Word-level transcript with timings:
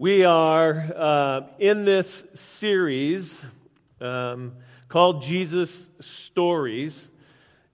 We 0.00 0.24
are 0.24 0.92
uh, 0.94 1.40
in 1.58 1.84
this 1.84 2.22
series 2.32 3.44
um, 4.00 4.52
called 4.88 5.24
Jesus 5.24 5.88
Stories. 5.98 7.08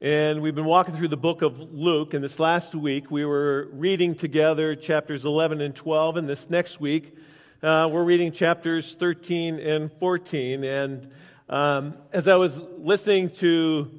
And 0.00 0.40
we've 0.40 0.54
been 0.54 0.64
walking 0.64 0.94
through 0.94 1.08
the 1.08 1.18
book 1.18 1.42
of 1.42 1.60
Luke. 1.74 2.14
And 2.14 2.24
this 2.24 2.38
last 2.38 2.74
week, 2.74 3.10
we 3.10 3.26
were 3.26 3.68
reading 3.74 4.14
together 4.14 4.74
chapters 4.74 5.26
11 5.26 5.60
and 5.60 5.76
12. 5.76 6.16
And 6.16 6.26
this 6.26 6.48
next 6.48 6.80
week, 6.80 7.14
uh, 7.62 7.90
we're 7.92 8.04
reading 8.04 8.32
chapters 8.32 8.94
13 8.94 9.60
and 9.60 9.92
14. 9.92 10.64
And 10.64 11.10
um, 11.50 11.92
as 12.10 12.26
I 12.26 12.36
was 12.36 12.56
listening 12.78 13.32
to 13.32 13.90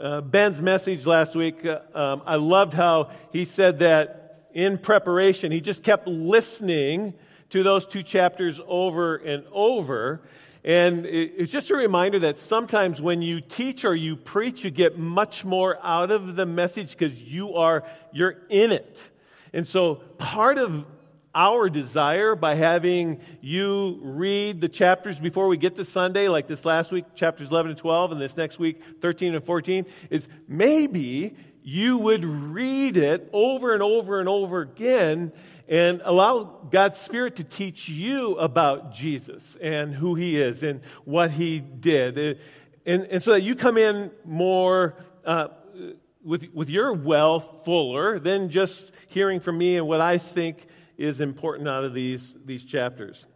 uh, 0.00 0.22
Ben's 0.22 0.62
message 0.62 1.04
last 1.04 1.36
week, 1.36 1.66
uh, 1.66 1.80
um, 1.94 2.22
I 2.24 2.36
loved 2.36 2.72
how 2.72 3.10
he 3.30 3.44
said 3.44 3.80
that 3.80 4.48
in 4.54 4.78
preparation, 4.78 5.52
he 5.52 5.60
just 5.60 5.82
kept 5.82 6.08
listening 6.08 7.12
to 7.54 7.62
those 7.62 7.86
two 7.86 8.02
chapters 8.02 8.60
over 8.66 9.14
and 9.14 9.44
over. 9.52 10.20
And 10.64 11.06
it's 11.06 11.52
just 11.52 11.70
a 11.70 11.76
reminder 11.76 12.18
that 12.18 12.40
sometimes 12.40 13.00
when 13.00 13.22
you 13.22 13.40
teach 13.40 13.84
or 13.84 13.94
you 13.94 14.16
preach, 14.16 14.64
you 14.64 14.72
get 14.72 14.98
much 14.98 15.44
more 15.44 15.78
out 15.80 16.10
of 16.10 16.34
the 16.34 16.46
message 16.46 16.98
because 16.98 17.22
you 17.22 17.54
are, 17.54 17.84
you're 18.12 18.38
in 18.50 18.72
it. 18.72 18.98
And 19.52 19.64
so 19.64 19.94
part 20.18 20.58
of 20.58 20.84
our 21.32 21.70
desire 21.70 22.34
by 22.34 22.56
having 22.56 23.20
you 23.40 24.00
read 24.02 24.60
the 24.60 24.68
chapters 24.68 25.20
before 25.20 25.46
we 25.46 25.56
get 25.56 25.76
to 25.76 25.84
Sunday, 25.84 26.26
like 26.26 26.48
this 26.48 26.64
last 26.64 26.90
week, 26.90 27.04
chapters 27.14 27.50
11 27.50 27.70
and 27.70 27.78
12, 27.78 28.10
and 28.10 28.20
this 28.20 28.36
next 28.36 28.58
week, 28.58 28.82
13 29.00 29.36
and 29.36 29.44
14, 29.44 29.86
is 30.10 30.26
maybe 30.48 31.36
you 31.62 31.98
would 31.98 32.24
read 32.24 32.96
it 32.96 33.30
over 33.32 33.74
and 33.74 33.82
over 33.82 34.18
and 34.18 34.28
over 34.28 34.60
again 34.60 35.32
and 35.68 36.02
allow 36.04 36.44
God's 36.70 36.98
Spirit 36.98 37.36
to 37.36 37.44
teach 37.44 37.88
you 37.88 38.36
about 38.36 38.92
Jesus 38.92 39.56
and 39.60 39.94
who 39.94 40.14
He 40.14 40.40
is 40.40 40.62
and 40.62 40.80
what 41.04 41.30
He 41.30 41.58
did. 41.58 42.38
And, 42.86 43.04
and 43.04 43.22
so 43.22 43.32
that 43.32 43.42
you 43.42 43.54
come 43.54 43.78
in 43.78 44.10
more 44.24 44.96
uh, 45.24 45.48
with, 46.22 46.48
with 46.52 46.70
your 46.70 46.92
well 46.92 47.40
fuller 47.40 48.18
than 48.18 48.48
just 48.48 48.90
hearing 49.08 49.40
from 49.40 49.58
me 49.58 49.76
and 49.76 49.86
what 49.86 50.00
I 50.00 50.18
think 50.18 50.66
is 50.96 51.20
important 51.20 51.68
out 51.68 51.84
of 51.84 51.94
these, 51.94 52.34
these 52.44 52.64
chapters. 52.64 53.26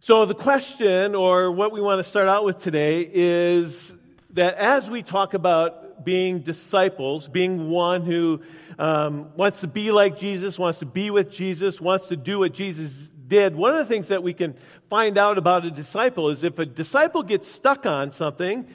So, 0.00 0.24
the 0.24 0.34
question, 0.34 1.14
or 1.14 1.52
what 1.52 1.70
we 1.70 1.80
want 1.80 2.00
to 2.00 2.04
start 2.04 2.26
out 2.26 2.44
with 2.44 2.58
today, 2.58 3.08
is 3.12 3.92
that 4.30 4.56
as 4.56 4.90
we 4.90 5.02
talk 5.02 5.34
about 5.34 5.81
being 6.04 6.40
disciples, 6.40 7.28
being 7.28 7.68
one 7.68 8.02
who 8.02 8.40
um, 8.78 9.30
wants 9.36 9.60
to 9.60 9.66
be 9.66 9.90
like 9.90 10.18
Jesus, 10.18 10.58
wants 10.58 10.80
to 10.80 10.86
be 10.86 11.10
with 11.10 11.30
Jesus, 11.30 11.80
wants 11.80 12.08
to 12.08 12.16
do 12.16 12.40
what 12.40 12.52
Jesus 12.52 12.90
did. 13.26 13.56
One 13.56 13.72
of 13.72 13.78
the 13.78 13.84
things 13.84 14.08
that 14.08 14.22
we 14.22 14.34
can 14.34 14.56
find 14.90 15.16
out 15.16 15.38
about 15.38 15.64
a 15.64 15.70
disciple 15.70 16.30
is 16.30 16.44
if 16.44 16.58
a 16.58 16.66
disciple 16.66 17.22
gets 17.22 17.48
stuck 17.48 17.86
on 17.86 18.12
something, 18.12 18.68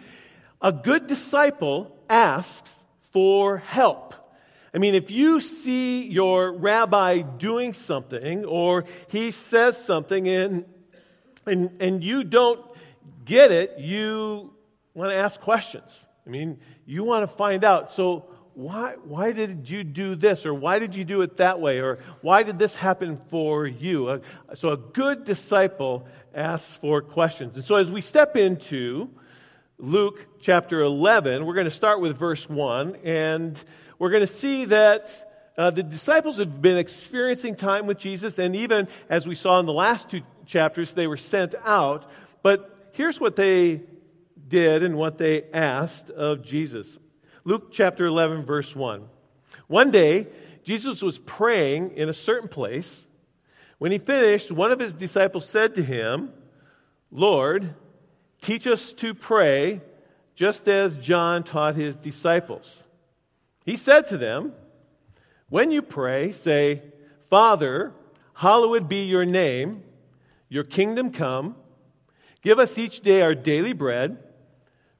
a 0.62 0.72
good 0.72 1.08
disciple 1.08 1.96
asks 2.10 2.70
for 3.12 3.58
help. 3.58 4.14
I 4.74 4.80
mean, 4.80 4.96
if 4.96 5.12
you 5.12 5.40
see 5.40 6.08
your 6.08 6.52
rabbi 6.52 7.22
doing 7.22 7.74
something 7.74 8.46
or 8.46 8.86
he 9.08 9.32
says 9.32 9.84
something 9.84 10.28
and, 10.28 10.66
and, 11.46 11.82
and 11.82 12.04
you 12.04 12.24
don't 12.24 12.64
get 13.24 13.52
it, 13.52 13.80
you 13.80 14.54
want 14.94 15.12
to 15.12 15.16
ask 15.16 15.40
questions. 15.40 16.06
I 16.28 16.30
mean, 16.30 16.60
you 16.86 17.06
want 17.06 17.24
to 17.24 17.34
find 17.34 17.64
out. 17.64 17.90
So, 17.90 18.26
why, 18.54 18.96
why 19.04 19.32
did 19.32 19.70
you 19.70 19.84
do 19.86 20.16
this? 20.16 20.46
Or 20.46 20.54
why 20.54 20.80
did 20.80 20.94
you 20.94 21.06
do 21.06 21.22
it 21.22 21.38
that 21.38 21.62
way? 21.62 21.80
Or 21.80 22.00
why 22.22 22.44
did 22.44 22.60
this 22.60 22.76
happen 22.76 23.18
for 23.30 23.66
you? 23.66 24.08
Uh, 24.08 24.20
so, 24.56 24.72
a 24.72 24.78
good 24.78 25.24
disciple 25.24 26.06
asks 26.36 26.76
for 26.76 27.02
questions. 27.02 27.56
And 27.56 27.64
so, 27.64 27.76
as 27.78 27.90
we 27.90 28.02
step 28.02 28.36
into 28.36 29.10
Luke 29.78 30.26
chapter 30.42 30.82
11, 30.82 31.46
we're 31.46 31.54
going 31.54 31.66
to 31.66 31.72
start 31.72 32.02
with 32.02 32.18
verse 32.18 32.50
1, 32.50 32.98
and 33.06 33.62
we're 33.98 34.12
going 34.12 34.22
to 34.22 34.28
see 34.28 34.66
that. 34.66 35.24
Uh, 35.58 35.72
the 35.72 35.82
disciples 35.82 36.38
have 36.38 36.62
been 36.62 36.78
experiencing 36.78 37.56
time 37.56 37.88
with 37.88 37.98
Jesus, 37.98 38.38
and 38.38 38.56
even 38.56 38.88
as 39.10 39.28
we 39.28 39.34
saw 39.34 39.60
in 39.60 39.66
the 39.66 39.74
last 39.74 40.08
two 40.08 40.22
chapters, 40.46 40.94
they 40.94 41.08
were 41.08 41.18
sent 41.18 41.56
out. 41.66 42.12
But 42.44 42.92
here's 42.92 43.20
what 43.20 43.36
they 43.36 43.82
did 44.50 44.84
and 44.84 44.98
what 44.98 45.18
they 45.18 45.44
asked 45.54 46.10
of 46.10 46.44
Jesus. 46.44 46.98
Luke 47.44 47.72
chapter 47.72 48.06
11, 48.06 48.46
verse 48.46 48.76
1. 48.76 49.08
One 49.68 49.92
day, 49.92 50.28
Jesus 50.64 51.02
was 51.02 51.18
praying 51.18 51.96
in 51.96 52.10
a 52.10 52.14
certain 52.14 52.50
place. 52.50 53.06
When 53.78 53.92
he 53.92 54.00
finished, 54.00 54.52
one 54.52 54.72
of 54.72 54.80
his 54.80 54.94
disciples 54.94 55.48
said 55.48 55.76
to 55.76 55.84
him, 55.84 56.32
Lord, 57.12 57.74
teach 58.42 58.68
us 58.68 58.92
to 58.94 59.14
pray 59.14 59.82
just 60.36 60.68
as 60.68 60.98
John 60.98 61.44
taught 61.44 61.76
his 61.76 61.96
disciples. 61.96 62.84
He 63.66 63.76
said 63.76 64.08
to 64.08 64.18
them, 64.18 64.54
When 65.50 65.72
you 65.72 65.82
pray, 65.82 66.32
say, 66.32 66.82
Father, 67.30 67.94
hallowed 68.34 68.88
be 68.88 69.06
your 69.06 69.26
name, 69.26 69.84
your 70.50 70.64
kingdom 70.64 71.12
come. 71.12 71.56
Give 72.42 72.60
us 72.60 72.78
each 72.78 73.02
day 73.02 73.22
our 73.22 73.36
daily 73.36 73.74
bread 73.74 74.18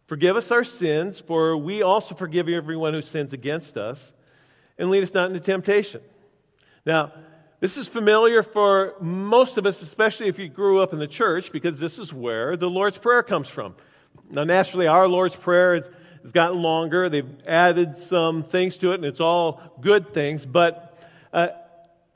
Forgive 0.08 0.38
us 0.38 0.52
our 0.52 0.64
sins, 0.64 1.20
for 1.20 1.58
we 1.58 1.82
also 1.82 2.16
forgive 2.16 2.48
everyone 2.48 2.94
who 2.94 3.02
sins 3.02 3.34
against 3.34 3.78
us, 3.78 4.14
and 4.78 4.90
lead 4.90 5.04
us 5.04 5.14
not 5.14 5.30
into 5.30 5.42
temptation. 5.42 6.02
Now, 6.86 7.12
this 7.60 7.76
is 7.76 7.90
familiar 7.90 8.42
for 8.42 8.94
most 9.02 9.58
of 9.58 9.66
us, 9.66 9.82
especially 9.82 10.28
if 10.28 10.40
you 10.40 10.48
grew 10.48 10.80
up 10.80 10.94
in 10.94 11.00
the 11.00 11.08
church, 11.08 11.52
because 11.52 11.78
this 11.78 12.00
is 12.00 12.14
where 12.14 12.56
the 12.56 12.70
Lord's 12.70 12.98
Prayer 12.98 13.22
comes 13.22 13.50
from. 13.50 13.76
Now, 14.30 14.46
naturally, 14.46 14.88
our 14.88 15.10
Lord's 15.10 15.36
Prayer 15.36 15.76
has, 15.76 15.90
has 16.22 16.32
gotten 16.32 16.62
longer. 16.62 17.10
They've 17.10 17.30
added 17.46 17.98
some 17.98 18.44
things 18.44 18.78
to 18.78 18.92
it, 18.92 18.96
and 18.96 19.06
it's 19.06 19.20
all 19.20 19.62
good 19.82 20.14
things. 20.14 20.46
But 20.46 20.98
uh, 21.34 21.50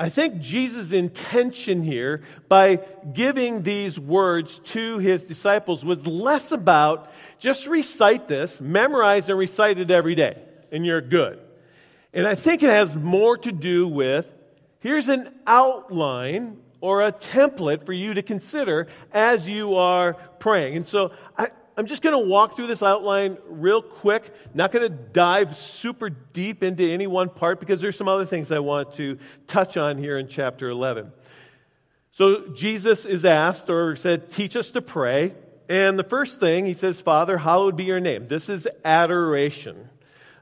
I 0.01 0.09
think 0.09 0.39
Jesus' 0.39 0.91
intention 0.91 1.83
here 1.83 2.23
by 2.49 2.77
giving 3.13 3.61
these 3.61 3.99
words 3.99 4.57
to 4.73 4.97
his 4.97 5.23
disciples 5.25 5.85
was 5.85 6.07
less 6.07 6.51
about 6.51 7.11
just 7.37 7.67
recite 7.67 8.27
this, 8.27 8.59
memorize 8.59 9.29
and 9.29 9.37
recite 9.37 9.77
it 9.77 9.91
every 9.91 10.15
day, 10.15 10.41
and 10.71 10.83
you're 10.83 11.01
good. 11.01 11.39
And 12.13 12.25
I 12.25 12.33
think 12.33 12.63
it 12.63 12.71
has 12.71 12.95
more 12.95 13.37
to 13.37 13.51
do 13.51 13.87
with 13.87 14.27
here's 14.79 15.07
an 15.07 15.35
outline 15.45 16.57
or 16.79 17.03
a 17.03 17.11
template 17.11 17.85
for 17.85 17.93
you 17.93 18.15
to 18.15 18.23
consider 18.23 18.87
as 19.13 19.47
you 19.47 19.75
are 19.75 20.15
praying. 20.39 20.77
And 20.77 20.87
so 20.87 21.11
I, 21.37 21.49
I'm 21.77 21.85
just 21.85 22.01
going 22.01 22.19
to 22.21 22.27
walk 22.27 22.55
through 22.55 22.67
this 22.67 22.83
outline 22.83 23.37
real 23.47 23.81
quick. 23.81 24.33
Not 24.53 24.71
going 24.71 24.83
to 24.83 24.89
dive 24.89 25.55
super 25.55 26.09
deep 26.09 26.63
into 26.63 26.83
any 26.83 27.07
one 27.07 27.29
part 27.29 27.59
because 27.59 27.81
there's 27.81 27.95
some 27.95 28.07
other 28.07 28.25
things 28.25 28.51
I 28.51 28.59
want 28.59 28.95
to 28.95 29.17
touch 29.47 29.77
on 29.77 29.97
here 29.97 30.17
in 30.17 30.27
chapter 30.27 30.69
11. 30.69 31.11
So 32.11 32.49
Jesus 32.49 33.05
is 33.05 33.23
asked 33.23 33.69
or 33.69 33.95
said, 33.95 34.29
Teach 34.29 34.55
us 34.55 34.71
to 34.71 34.81
pray. 34.81 35.33
And 35.69 35.97
the 35.97 36.03
first 36.03 36.41
thing 36.41 36.65
he 36.65 36.73
says, 36.73 36.99
Father, 36.99 37.37
hallowed 37.37 37.77
be 37.77 37.85
your 37.85 38.01
name. 38.01 38.27
This 38.27 38.49
is 38.49 38.67
adoration. 38.83 39.89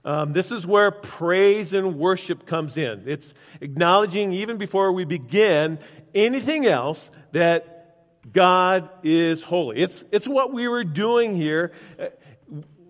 Um, 0.04 0.34
this 0.34 0.52
is 0.52 0.66
where 0.66 0.90
praise 0.90 1.74
and 1.74 2.00
worship 2.00 2.48
comes 2.48 2.78
in. 2.78 3.04
It's 3.06 3.34
acknowledging, 3.62 4.34
even 4.34 4.58
before 4.58 4.92
we 4.92 5.06
begin 5.06 5.78
anything 6.16 6.66
else, 6.66 7.12
that 7.34 7.79
God 8.34 8.90
is 9.04 9.44
holy. 9.44 9.78
It's, 9.78 10.04
it's 10.12 10.28
what 10.28 10.54
we 10.54 10.68
were 10.68 10.84
doing 10.84 11.36
here, 11.36 11.72
uh, 12.00 12.08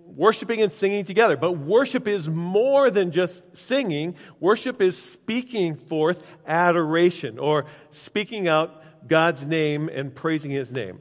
worshiping 0.05 0.61
and 0.61 0.71
singing 0.71 1.05
together. 1.05 1.37
But 1.37 1.53
worship 1.53 2.07
is 2.07 2.27
more 2.27 2.89
than 2.89 3.11
just 3.11 3.41
singing, 3.57 4.15
worship 4.39 4.81
is 4.81 4.97
speaking 4.97 5.75
forth 5.75 6.23
adoration 6.45 7.39
or 7.39 7.65
speaking 7.91 8.47
out 8.47 8.83
God's 9.07 9.45
name 9.45 9.89
and 9.89 10.13
praising 10.13 10.51
his 10.51 10.71
name. 10.71 10.99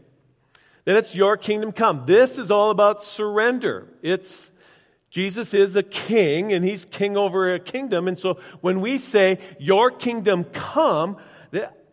Then 0.84 0.96
it's 0.96 1.14
your 1.14 1.36
kingdom 1.36 1.72
come. 1.72 2.04
This 2.06 2.38
is 2.38 2.50
all 2.50 2.70
about 2.70 3.04
surrender. 3.04 3.88
It's 4.02 4.50
Jesus 5.10 5.54
is 5.54 5.74
a 5.74 5.82
king 5.82 6.52
and 6.52 6.64
he's 6.64 6.84
king 6.84 7.16
over 7.16 7.52
a 7.52 7.58
kingdom. 7.58 8.08
And 8.08 8.18
so 8.18 8.38
when 8.60 8.80
we 8.80 8.98
say, 8.98 9.38
Your 9.58 9.90
kingdom 9.90 10.44
come, 10.44 11.16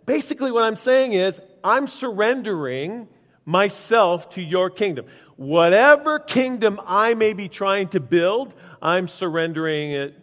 basically 0.06 0.52
what 0.52 0.64
I'm 0.64 0.76
saying 0.76 1.14
is, 1.14 1.40
I'm 1.66 1.88
surrendering 1.88 3.08
myself 3.44 4.30
to 4.32 4.42
your 4.42 4.70
kingdom. 4.70 5.08
Whatever 5.36 6.20
kingdom 6.20 6.80
I 6.86 7.16
may 7.16 7.34
be 7.34 7.50
trying 7.50 7.88
to 7.90 8.00
build, 8.00 8.54
I'm 8.84 9.08
surrendering 9.08 9.92
it 9.92 10.16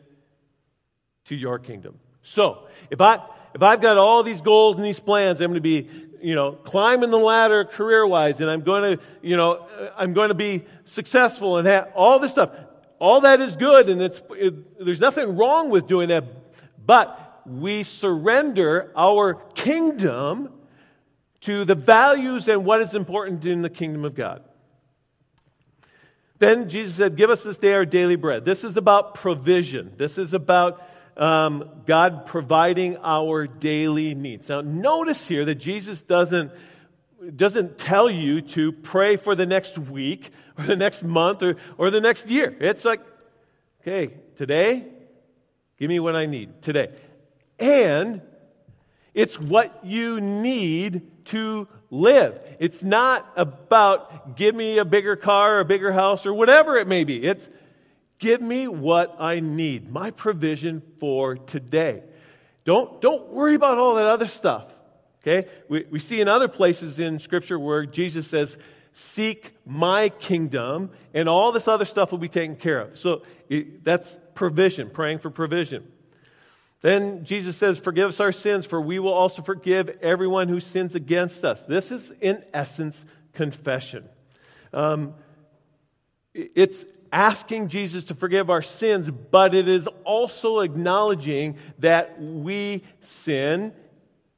to 1.26 1.34
your 1.34 1.58
kingdom. 1.58 1.98
So, 2.22 2.68
if 2.90 3.00
I 3.00 3.20
if 3.54 3.62
I've 3.62 3.80
got 3.80 3.98
all 3.98 4.22
these 4.22 4.40
goals 4.40 4.76
and 4.76 4.84
these 4.84 5.00
plans, 5.00 5.40
I'm 5.40 5.50
going 5.50 5.56
to 5.56 5.60
be, 5.60 5.88
you 6.22 6.34
know, 6.34 6.52
climbing 6.52 7.10
the 7.10 7.18
ladder 7.18 7.64
career-wise, 7.64 8.40
and 8.40 8.48
I'm 8.48 8.62
going 8.62 8.96
to, 8.96 9.04
you 9.20 9.36
know, 9.36 9.66
I'm 9.96 10.14
going 10.14 10.28
to 10.28 10.34
be 10.34 10.64
successful 10.84 11.58
and 11.58 11.66
have 11.66 11.90
all 11.94 12.20
this 12.20 12.30
stuff. 12.30 12.50
All 13.00 13.22
that 13.22 13.40
is 13.40 13.56
good, 13.56 13.88
and 13.88 14.00
it's 14.00 14.22
it, 14.30 14.84
there's 14.84 15.00
nothing 15.00 15.36
wrong 15.36 15.70
with 15.70 15.88
doing 15.88 16.08
that. 16.08 16.24
But 16.86 17.42
we 17.44 17.82
surrender 17.82 18.92
our 18.96 19.34
kingdom 19.54 20.52
to 21.42 21.64
the 21.64 21.74
values 21.74 22.48
and 22.48 22.64
what 22.64 22.80
is 22.80 22.94
important 22.94 23.44
in 23.44 23.62
the 23.62 23.70
kingdom 23.70 24.04
of 24.04 24.14
God. 24.14 24.42
Then 26.38 26.68
Jesus 26.68 26.96
said, 26.96 27.16
Give 27.16 27.30
us 27.30 27.42
this 27.42 27.58
day 27.58 27.74
our 27.74 27.84
daily 27.84 28.16
bread. 28.16 28.44
This 28.44 28.64
is 28.64 28.76
about 28.76 29.14
provision. 29.14 29.92
This 29.96 30.18
is 30.18 30.32
about 30.32 30.82
um, 31.16 31.68
God 31.86 32.26
providing 32.26 32.96
our 32.96 33.46
daily 33.46 34.14
needs. 34.14 34.48
Now, 34.48 34.60
notice 34.60 35.28
here 35.28 35.44
that 35.44 35.56
Jesus 35.56 36.02
doesn't, 36.02 36.52
doesn't 37.36 37.78
tell 37.78 38.10
you 38.10 38.40
to 38.40 38.72
pray 38.72 39.16
for 39.16 39.34
the 39.34 39.46
next 39.46 39.78
week 39.78 40.30
or 40.58 40.64
the 40.64 40.76
next 40.76 41.04
month 41.04 41.42
or, 41.42 41.56
or 41.78 41.90
the 41.90 42.00
next 42.00 42.28
year. 42.28 42.56
It's 42.58 42.84
like, 42.84 43.00
okay, 43.82 44.14
today, 44.36 44.84
give 45.78 45.88
me 45.88 46.00
what 46.00 46.16
I 46.16 46.26
need 46.26 46.62
today. 46.62 46.90
And 47.58 48.20
it's 49.14 49.38
what 49.38 49.84
you 49.84 50.20
need 50.20 51.11
to 51.26 51.68
live. 51.90 52.40
It's 52.58 52.82
not 52.82 53.30
about 53.36 54.36
give 54.36 54.54
me 54.54 54.78
a 54.78 54.84
bigger 54.84 55.16
car 55.16 55.56
or 55.56 55.60
a 55.60 55.64
bigger 55.64 55.92
house 55.92 56.26
or 56.26 56.34
whatever 56.34 56.76
it 56.76 56.86
may 56.86 57.04
be. 57.04 57.22
It's 57.22 57.48
Give 58.22 58.40
me 58.40 58.68
what 58.68 59.16
I 59.18 59.40
need, 59.40 59.90
my 59.90 60.12
provision 60.12 60.80
for 61.00 61.34
today. 61.34 62.04
Don't, 62.64 63.00
don't 63.00 63.30
worry 63.30 63.56
about 63.56 63.78
all 63.78 63.96
that 63.96 64.06
other 64.06 64.28
stuff. 64.28 64.72
Okay? 65.20 65.50
We, 65.68 65.86
we 65.90 65.98
see 65.98 66.20
in 66.20 66.28
other 66.28 66.46
places 66.46 67.00
in 67.00 67.18
Scripture 67.18 67.58
where 67.58 67.84
Jesus 67.84 68.28
says, 68.28 68.56
Seek 68.92 69.52
my 69.66 70.08
kingdom, 70.08 70.90
and 71.12 71.28
all 71.28 71.50
this 71.50 71.66
other 71.66 71.84
stuff 71.84 72.12
will 72.12 72.18
be 72.18 72.28
taken 72.28 72.54
care 72.54 72.82
of. 72.82 72.96
So 72.96 73.22
it, 73.48 73.82
that's 73.82 74.16
provision, 74.34 74.90
praying 74.90 75.18
for 75.18 75.30
provision. 75.30 75.90
Then 76.82 77.24
Jesus 77.24 77.56
says, 77.56 77.78
Forgive 77.78 78.08
us 78.08 78.20
our 78.20 78.32
sins, 78.32 78.66
for 78.66 78.80
we 78.80 78.98
will 78.98 79.12
also 79.12 79.40
forgive 79.40 79.88
everyone 80.02 80.48
who 80.48 80.60
sins 80.60 80.94
against 80.94 81.44
us. 81.44 81.64
This 81.64 81.90
is, 81.90 82.12
in 82.20 82.44
essence, 82.52 83.04
confession. 83.32 84.08
Um, 84.74 85.14
it's 86.34 86.84
asking 87.12 87.68
Jesus 87.68 88.04
to 88.04 88.14
forgive 88.14 88.50
our 88.50 88.62
sins, 88.62 89.10
but 89.10 89.54
it 89.54 89.68
is 89.68 89.86
also 90.04 90.60
acknowledging 90.60 91.56
that 91.78 92.20
we 92.20 92.82
sin 93.02 93.72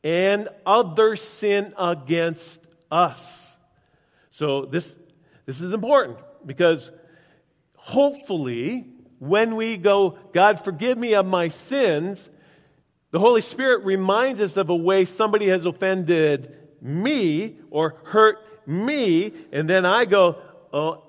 and 0.02 0.48
others 0.66 1.22
sin 1.22 1.72
against 1.78 2.60
us. 2.90 3.56
So 4.32 4.66
this, 4.66 4.94
this 5.46 5.60
is 5.60 5.72
important 5.72 6.18
because 6.44 6.90
hopefully, 7.74 8.86
when 9.18 9.56
we 9.56 9.78
go, 9.78 10.18
God, 10.32 10.62
forgive 10.62 10.98
me 10.98 11.14
of 11.14 11.24
my 11.24 11.48
sins, 11.48 12.28
the 13.14 13.20
Holy 13.20 13.42
Spirit 13.42 13.84
reminds 13.84 14.40
us 14.40 14.56
of 14.56 14.70
a 14.70 14.74
way 14.74 15.04
somebody 15.04 15.46
has 15.46 15.64
offended 15.66 16.52
me 16.80 17.56
or 17.70 17.94
hurt 18.02 18.38
me, 18.66 19.32
and 19.52 19.70
then 19.70 19.86
I 19.86 20.04
go, 20.04 20.38
Oh, 20.72 21.04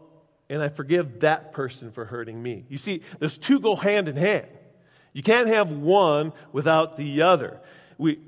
and 0.48 0.62
I 0.62 0.70
forgive 0.70 1.22
that 1.22 1.52
person 1.52 1.92
for 1.92 2.06
hurting 2.06 2.40
me. 2.40 2.64
You 2.70 2.78
see, 2.78 3.02
those 3.18 3.40
two 3.40 3.60
go 3.60 3.76
hand 3.76 4.08
in 4.08 4.18
hand. 4.18 4.46
You 5.14 5.24
can't 5.24 5.48
have 5.48 5.72
one 5.72 6.32
without 6.52 6.96
the 6.96 7.24
other. 7.24 7.60
We, 7.98 8.20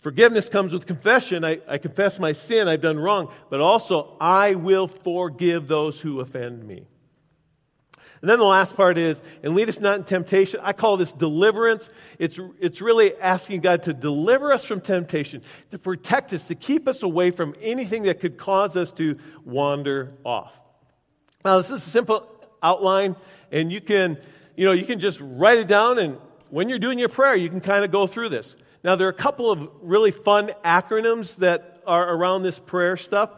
forgiveness 0.00 0.48
comes 0.48 0.72
with 0.72 0.88
confession. 0.88 1.44
I, 1.44 1.60
I 1.68 1.78
confess 1.78 2.18
my 2.18 2.32
sin, 2.32 2.66
I've 2.66 2.82
done 2.82 2.98
wrong, 2.98 3.32
but 3.50 3.60
also 3.60 4.16
I 4.20 4.56
will 4.56 4.88
forgive 4.88 5.68
those 5.68 6.00
who 6.00 6.18
offend 6.18 6.66
me. 6.66 6.88
And 8.20 8.28
then 8.28 8.38
the 8.38 8.44
last 8.44 8.76
part 8.76 8.98
is, 8.98 9.20
and 9.42 9.54
lead 9.54 9.70
us 9.70 9.80
not 9.80 9.98
in 9.98 10.04
temptation. 10.04 10.60
I 10.62 10.74
call 10.74 10.98
this 10.98 11.12
deliverance. 11.12 11.88
It's, 12.18 12.38
it's 12.60 12.82
really 12.82 13.16
asking 13.16 13.60
God 13.60 13.84
to 13.84 13.94
deliver 13.94 14.52
us 14.52 14.64
from 14.64 14.82
temptation, 14.82 15.42
to 15.70 15.78
protect 15.78 16.32
us, 16.34 16.48
to 16.48 16.54
keep 16.54 16.86
us 16.86 17.02
away 17.02 17.30
from 17.30 17.54
anything 17.62 18.02
that 18.02 18.20
could 18.20 18.36
cause 18.36 18.76
us 18.76 18.92
to 18.92 19.16
wander 19.44 20.12
off. 20.24 20.52
Now, 21.44 21.56
this 21.56 21.70
is 21.70 21.86
a 21.86 21.90
simple 21.90 22.28
outline, 22.62 23.16
and 23.50 23.72
you 23.72 23.80
can, 23.80 24.18
you 24.54 24.66
know, 24.66 24.72
you 24.72 24.84
can 24.84 25.00
just 25.00 25.18
write 25.22 25.56
it 25.56 25.66
down, 25.66 25.98
and 25.98 26.18
when 26.50 26.68
you're 26.68 26.78
doing 26.78 26.98
your 26.98 27.08
prayer, 27.08 27.34
you 27.34 27.48
can 27.48 27.62
kind 27.62 27.86
of 27.86 27.90
go 27.90 28.06
through 28.06 28.28
this. 28.28 28.54
Now, 28.84 28.96
there 28.96 29.06
are 29.06 29.10
a 29.10 29.14
couple 29.14 29.50
of 29.50 29.66
really 29.80 30.10
fun 30.10 30.50
acronyms 30.62 31.36
that 31.36 31.82
are 31.86 32.14
around 32.14 32.42
this 32.42 32.58
prayer 32.58 32.98
stuff, 32.98 33.30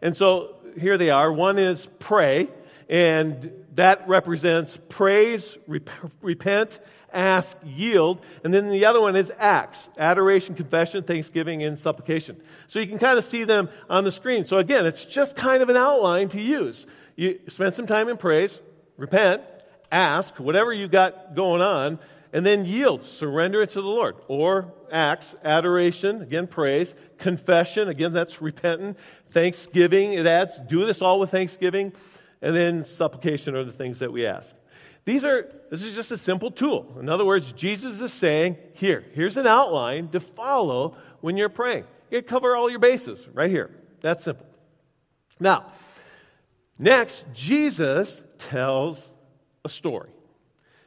and 0.00 0.16
so 0.16 0.56
here 0.78 0.96
they 0.96 1.10
are. 1.10 1.30
One 1.30 1.58
is 1.58 1.86
pray, 1.98 2.48
and 2.88 3.52
that 3.74 4.08
represents 4.08 4.78
praise, 4.88 5.56
rep- 5.66 5.90
repent, 6.22 6.80
ask, 7.12 7.56
yield. 7.64 8.20
And 8.44 8.52
then 8.52 8.70
the 8.70 8.84
other 8.84 9.00
one 9.00 9.16
is 9.16 9.32
acts 9.38 9.88
adoration, 9.98 10.54
confession, 10.54 11.02
thanksgiving, 11.02 11.62
and 11.62 11.78
supplication. 11.78 12.40
So 12.68 12.80
you 12.80 12.86
can 12.86 12.98
kind 12.98 13.18
of 13.18 13.24
see 13.24 13.44
them 13.44 13.68
on 13.88 14.04
the 14.04 14.10
screen. 14.10 14.44
So 14.44 14.58
again, 14.58 14.86
it's 14.86 15.04
just 15.04 15.36
kind 15.36 15.62
of 15.62 15.68
an 15.68 15.76
outline 15.76 16.28
to 16.30 16.40
use. 16.40 16.86
You 17.16 17.38
spend 17.48 17.74
some 17.74 17.86
time 17.86 18.08
in 18.08 18.16
praise, 18.16 18.60
repent, 18.96 19.42
ask, 19.92 20.38
whatever 20.38 20.72
you 20.72 20.88
got 20.88 21.34
going 21.34 21.60
on, 21.60 21.98
and 22.32 22.46
then 22.46 22.64
yield, 22.64 23.04
surrender 23.04 23.62
it 23.62 23.70
to 23.70 23.82
the 23.82 23.88
Lord. 23.88 24.16
Or 24.28 24.72
acts, 24.92 25.34
adoration, 25.44 26.22
again, 26.22 26.46
praise, 26.46 26.94
confession, 27.18 27.88
again, 27.88 28.12
that's 28.12 28.40
repentant, 28.40 28.96
thanksgiving, 29.30 30.12
it 30.12 30.26
adds, 30.26 30.52
do 30.68 30.86
this 30.86 31.02
all 31.02 31.18
with 31.18 31.30
thanksgiving, 31.30 31.92
and 32.42 32.54
then 32.54 32.84
supplication 32.84 33.54
are 33.54 33.64
the 33.64 33.72
things 33.72 33.98
that 34.00 34.12
we 34.12 34.26
ask. 34.26 34.50
These 35.04 35.24
are, 35.24 35.50
this 35.70 35.82
is 35.82 35.94
just 35.94 36.10
a 36.10 36.18
simple 36.18 36.50
tool. 36.50 36.96
In 37.00 37.08
other 37.08 37.24
words, 37.24 37.52
Jesus 37.52 38.00
is 38.00 38.12
saying, 38.12 38.56
here, 38.74 39.04
here's 39.12 39.36
an 39.36 39.46
outline 39.46 40.08
to 40.08 40.20
follow 40.20 40.96
when 41.20 41.36
you're 41.36 41.48
praying. 41.48 41.84
You 42.10 42.22
cover 42.22 42.54
all 42.54 42.70
your 42.70 42.78
bases 42.78 43.18
right 43.32 43.50
here. 43.50 43.70
That's 44.02 44.24
simple. 44.24 44.46
Now, 45.38 45.72
Next, 46.80 47.26
Jesus 47.34 48.22
tells 48.38 49.06
a 49.66 49.68
story. 49.68 50.08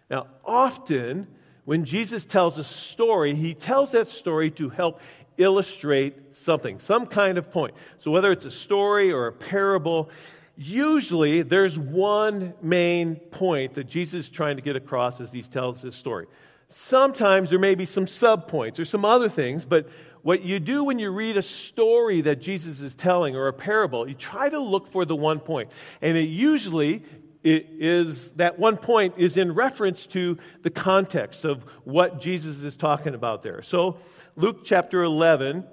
Now, 0.09 0.25
often 0.43 1.27
when 1.65 1.85
Jesus 1.85 2.25
tells 2.25 2.57
a 2.57 2.63
story, 2.63 3.35
he 3.35 3.53
tells 3.53 3.91
that 3.91 4.09
story 4.09 4.49
to 4.51 4.69
help 4.69 5.01
illustrate 5.37 6.35
something, 6.35 6.79
some 6.79 7.05
kind 7.05 7.37
of 7.37 7.51
point. 7.51 7.75
So, 7.99 8.09
whether 8.09 8.31
it's 8.31 8.45
a 8.45 8.51
story 8.51 9.11
or 9.11 9.27
a 9.27 9.31
parable, 9.31 10.09
usually 10.55 11.41
there's 11.41 11.77
one 11.77 12.53
main 12.61 13.15
point 13.15 13.75
that 13.75 13.85
Jesus 13.85 14.25
is 14.25 14.29
trying 14.29 14.57
to 14.57 14.61
get 14.61 14.75
across 14.75 15.19
as 15.19 15.31
he 15.31 15.41
tells 15.41 15.81
this 15.81 15.95
story. 15.95 16.27
Sometimes 16.69 17.49
there 17.49 17.59
may 17.59 17.75
be 17.75 17.85
some 17.85 18.05
subpoints 18.05 18.79
or 18.79 18.85
some 18.85 19.05
other 19.05 19.29
things, 19.29 19.65
but 19.65 19.89
what 20.21 20.41
you 20.41 20.59
do 20.59 20.85
when 20.85 20.99
you 20.99 21.11
read 21.11 21.37
a 21.37 21.41
story 21.41 22.21
that 22.21 22.41
Jesus 22.41 22.79
is 22.79 22.95
telling 22.95 23.35
or 23.35 23.47
a 23.47 23.53
parable, 23.53 24.07
you 24.07 24.15
try 24.15 24.49
to 24.49 24.59
look 24.59 24.87
for 24.87 25.05
the 25.05 25.15
one 25.15 25.39
point. 25.39 25.69
And 26.01 26.17
it 26.17 26.29
usually 26.29 27.03
it 27.43 27.67
is 27.77 28.31
that 28.31 28.57
one 28.57 28.77
point 28.77 29.15
is 29.17 29.35
in 29.35 29.53
reference 29.53 30.07
to 30.07 30.37
the 30.61 30.69
context 30.69 31.43
of 31.43 31.63
what 31.83 32.21
Jesus 32.21 32.63
is 32.63 32.77
talking 32.77 33.15
about 33.15 33.43
there. 33.43 33.61
So, 33.61 33.97
Luke 34.37 34.63
chapter 34.63 35.03
11, 35.03 35.65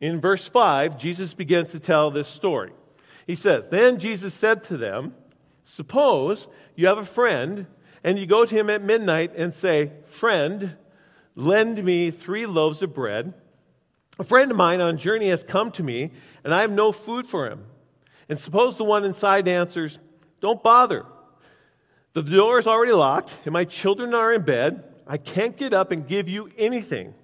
in 0.00 0.20
verse 0.20 0.46
5, 0.46 0.98
Jesus 0.98 1.32
begins 1.32 1.70
to 1.70 1.80
tell 1.80 2.10
this 2.10 2.28
story. 2.28 2.72
He 3.28 3.36
says, 3.36 3.68
Then 3.68 4.00
Jesus 4.00 4.34
said 4.34 4.64
to 4.64 4.76
them, 4.76 5.14
Suppose 5.64 6.48
you 6.74 6.88
have 6.88 6.98
a 6.98 7.04
friend, 7.04 7.66
and 8.02 8.18
you 8.18 8.26
go 8.26 8.44
to 8.44 8.54
him 8.54 8.68
at 8.70 8.82
midnight 8.82 9.36
and 9.36 9.54
say, 9.54 9.92
Friend, 10.06 10.76
lend 11.36 11.84
me 11.84 12.10
three 12.10 12.46
loaves 12.46 12.82
of 12.82 12.92
bread 12.92 13.34
a 14.18 14.24
friend 14.24 14.50
of 14.50 14.56
mine 14.56 14.80
on 14.80 14.98
journey 14.98 15.28
has 15.28 15.44
come 15.44 15.70
to 15.72 15.82
me, 15.82 16.10
and 16.42 16.52
I 16.52 16.62
have 16.62 16.72
no 16.72 16.90
food 16.90 17.26
for 17.26 17.48
him. 17.48 17.64
And 18.28 18.38
suppose 18.38 18.76
the 18.76 18.84
one 18.84 19.04
inside 19.04 19.46
answers, 19.46 19.98
Don't 20.40 20.62
bother. 20.62 21.06
The 22.14 22.22
door 22.22 22.58
is 22.58 22.66
already 22.66 22.92
locked, 22.92 23.32
and 23.44 23.52
my 23.52 23.64
children 23.64 24.14
are 24.14 24.32
in 24.32 24.42
bed. 24.42 24.82
I 25.06 25.18
can't 25.18 25.56
get 25.56 25.72
up 25.72 25.92
and 25.92 26.06
give 26.06 26.28
you 26.28 26.50
anything. 26.58 27.14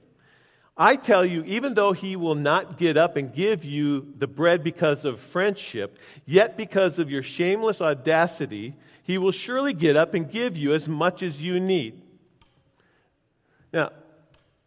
I 0.76 0.96
tell 0.96 1.24
you, 1.24 1.44
even 1.44 1.74
though 1.74 1.92
he 1.92 2.16
will 2.16 2.34
not 2.34 2.78
get 2.78 2.96
up 2.96 3.16
and 3.16 3.32
give 3.32 3.64
you 3.64 4.12
the 4.18 4.26
bread 4.26 4.64
because 4.64 5.04
of 5.04 5.20
friendship, 5.20 5.98
yet 6.26 6.56
because 6.56 6.98
of 6.98 7.10
your 7.10 7.22
shameless 7.22 7.80
audacity, 7.80 8.74
he 9.04 9.18
will 9.18 9.30
surely 9.30 9.72
get 9.72 9.96
up 9.96 10.14
and 10.14 10.28
give 10.28 10.56
you 10.56 10.74
as 10.74 10.88
much 10.88 11.22
as 11.22 11.40
you 11.40 11.60
need. 11.60 12.02
Now, 13.72 13.92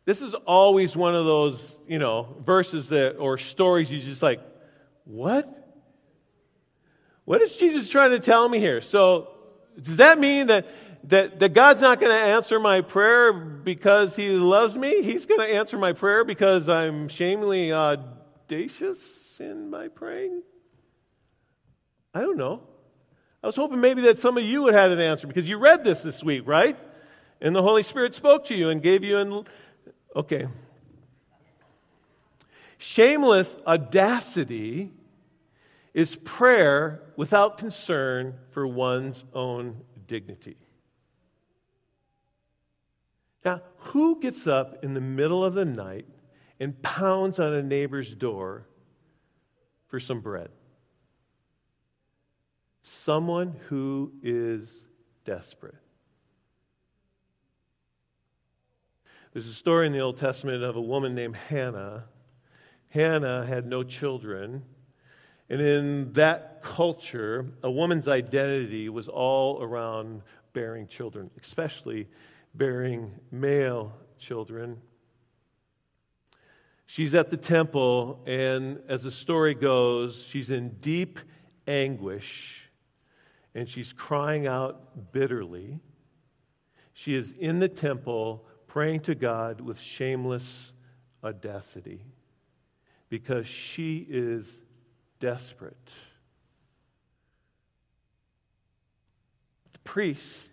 this 0.05 0.21
is 0.21 0.33
always 0.33 0.95
one 0.95 1.15
of 1.15 1.25
those, 1.25 1.77
you 1.87 1.99
know, 1.99 2.37
verses 2.45 2.87
that 2.89 3.17
or 3.17 3.37
stories 3.37 3.91
you 3.91 3.99
just 3.99 4.21
like, 4.21 4.39
what? 5.03 5.53
What 7.25 7.41
is 7.41 7.53
Jesus 7.55 7.89
trying 7.89 8.11
to 8.11 8.19
tell 8.19 8.47
me 8.47 8.59
here? 8.59 8.81
So, 8.81 9.27
does 9.81 9.97
that 9.97 10.17
mean 10.17 10.47
that 10.47 10.65
that, 11.07 11.39
that 11.39 11.53
God's 11.53 11.81
not 11.81 11.99
going 11.99 12.11
to 12.11 12.17
answer 12.17 12.59
my 12.59 12.81
prayer 12.81 13.33
because 13.33 14.15
He 14.15 14.29
loves 14.29 14.77
me? 14.77 15.01
He's 15.01 15.25
going 15.25 15.39
to 15.39 15.53
answer 15.53 15.77
my 15.77 15.93
prayer 15.93 16.23
because 16.23 16.69
I'm 16.69 17.07
shamefully 17.07 17.71
audacious 17.73 19.35
in 19.39 19.69
my 19.69 19.87
praying? 19.87 20.43
I 22.13 22.21
don't 22.21 22.37
know. 22.37 22.61
I 23.43 23.47
was 23.47 23.55
hoping 23.55 23.79
maybe 23.79 24.01
that 24.03 24.19
some 24.19 24.37
of 24.37 24.43
you 24.43 24.63
would 24.63 24.73
have 24.73 24.91
an 24.91 24.99
answer 24.99 25.27
because 25.27 25.47
you 25.47 25.57
read 25.57 25.83
this 25.83 26.03
this 26.03 26.23
week, 26.23 26.43
right? 26.45 26.77
And 27.39 27.55
the 27.55 27.61
Holy 27.61 27.83
Spirit 27.83 28.15
spoke 28.15 28.45
to 28.45 28.55
you 28.55 28.69
and 28.69 28.81
gave 28.81 29.03
you 29.03 29.17
an 29.17 29.45
Okay. 30.15 30.47
Shameless 32.79 33.55
audacity 33.65 34.91
is 35.93 36.15
prayer 36.15 37.01
without 37.15 37.57
concern 37.57 38.35
for 38.49 38.67
one's 38.67 39.23
own 39.33 39.81
dignity. 40.07 40.57
Now, 43.47 43.61
who 43.77 44.19
gets 44.19 44.45
up 44.45 44.83
in 44.83 44.93
the 44.93 44.99
middle 44.99 45.41
of 45.41 45.53
the 45.53 45.63
night 45.63 46.05
and 46.59 46.81
pounds 46.81 47.39
on 47.39 47.53
a 47.53 47.63
neighbor's 47.63 48.13
door 48.13 48.67
for 49.87 50.01
some 50.01 50.19
bread? 50.19 50.49
Someone 52.81 53.55
who 53.69 54.11
is 54.21 54.83
desperate. 55.23 55.77
There's 59.31 59.47
a 59.47 59.53
story 59.53 59.87
in 59.87 59.93
the 59.93 60.01
Old 60.01 60.17
Testament 60.17 60.61
of 60.61 60.75
a 60.75 60.81
woman 60.81 61.15
named 61.15 61.37
Hannah. 61.37 62.03
Hannah 62.89 63.45
had 63.45 63.65
no 63.65 63.81
children. 63.81 64.61
And 65.49 65.61
in 65.61 66.11
that 66.13 66.61
culture, 66.63 67.45
a 67.63 67.71
woman's 67.71 68.09
identity 68.09 68.89
was 68.89 69.07
all 69.07 69.63
around 69.63 70.23
bearing 70.51 70.85
children, 70.85 71.31
especially 71.41 72.09
bearing 72.57 73.11
male 73.31 73.93
children. 74.17 74.81
She's 76.85 77.13
at 77.13 77.29
the 77.29 77.37
temple, 77.37 78.23
and 78.25 78.79
as 78.87 79.03
the 79.03 79.11
story 79.11 79.53
goes, 79.53 80.25
she's 80.25 80.51
in 80.51 80.69
deep 80.79 81.19
anguish 81.67 82.63
and 83.53 83.67
she's 83.67 83.91
crying 83.91 84.47
out 84.47 85.11
bitterly. 85.11 85.79
She 86.93 87.15
is 87.15 87.31
in 87.31 87.59
the 87.59 87.67
temple 87.67 88.45
praying 88.67 89.01
to 89.01 89.15
God 89.15 89.61
with 89.61 89.79
shameless 89.79 90.71
audacity 91.23 92.01
because 93.09 93.47
she 93.47 94.05
is 94.09 94.61
desperate. 95.19 95.91
The 99.73 99.79
priest 99.79 100.51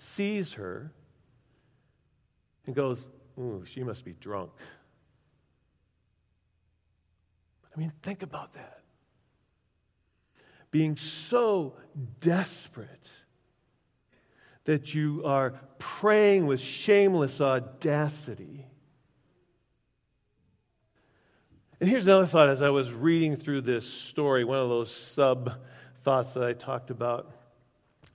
sees 0.00 0.54
her 0.54 0.92
and 2.66 2.74
goes, 2.74 3.06
Ooh, 3.38 3.64
she 3.66 3.82
must 3.82 4.04
be 4.04 4.14
drunk. 4.14 4.50
I 7.74 7.78
mean, 7.78 7.92
think 8.02 8.22
about 8.22 8.52
that 8.54 8.80
being 10.70 10.96
so 10.96 11.74
desperate 12.20 13.08
that 14.64 14.94
you 14.94 15.22
are 15.24 15.54
praying 15.78 16.46
with 16.46 16.60
shameless 16.60 17.40
audacity. 17.40 18.66
And 21.80 21.88
here's 21.88 22.04
another 22.04 22.26
thought 22.26 22.48
as 22.48 22.62
I 22.62 22.68
was 22.68 22.92
reading 22.92 23.36
through 23.36 23.62
this 23.62 23.86
story, 23.86 24.44
one 24.44 24.58
of 24.58 24.68
those 24.68 24.94
sub 24.94 25.60
thoughts 26.04 26.34
that 26.34 26.44
I 26.44 26.52
talked 26.52 26.90
about. 26.90 27.32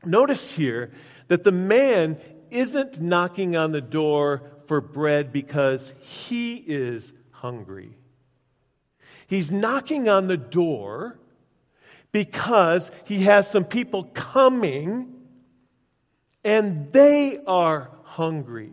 Notice 0.06 0.52
here 0.52 0.92
that 1.28 1.44
the 1.44 1.52
man 1.52 2.18
isn't 2.52 3.02
knocking 3.02 3.56
on 3.56 3.72
the 3.72 3.82
door 3.82 4.44
for 4.68 4.82
bread 4.82 5.32
because 5.32 5.92
he 6.00 6.56
is 6.56 7.12
hungry. 7.32 7.96
He's 9.28 9.52
knocking 9.52 10.08
on 10.08 10.28
the 10.28 10.38
door 10.38 11.18
because 12.12 12.92
he 13.06 13.24
has 13.24 13.50
some 13.50 13.66
people 13.66 14.06
coming 14.14 15.14
and 16.44 16.92
they 16.92 17.40
are 17.46 17.90
hungry. 18.04 18.72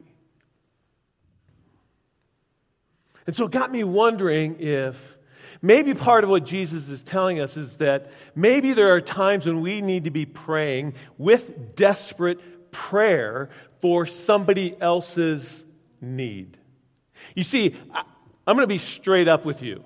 And 3.26 3.34
so 3.34 3.46
it 3.46 3.50
got 3.50 3.72
me 3.72 3.82
wondering 3.82 4.60
if 4.60 5.18
maybe 5.62 5.94
part 5.94 6.24
of 6.24 6.30
what 6.30 6.44
Jesus 6.44 6.88
is 6.88 7.02
telling 7.02 7.40
us 7.40 7.56
is 7.56 7.76
that 7.76 8.10
maybe 8.34 8.74
there 8.74 8.92
are 8.94 9.00
times 9.00 9.46
when 9.46 9.60
we 9.62 9.80
need 9.80 10.04
to 10.04 10.10
be 10.10 10.26
praying 10.26 10.94
with 11.16 11.76
desperate 11.76 12.70
prayer 12.72 13.48
for 13.80 14.06
somebody 14.06 14.76
else's 14.80 15.64
need. 16.00 16.58
You 17.34 17.44
see, 17.44 17.76
I'm 18.46 18.56
going 18.56 18.64
to 18.64 18.66
be 18.66 18.78
straight 18.78 19.28
up 19.28 19.44
with 19.44 19.62
you. 19.62 19.84